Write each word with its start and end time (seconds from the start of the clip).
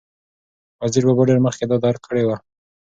وزیر 0.81 1.03
بابا 1.07 1.23
ډېر 1.29 1.39
مخکې 1.45 1.63
دا 1.65 1.77
درک 1.83 2.01
کړې 2.09 2.23
وه، 2.25 2.37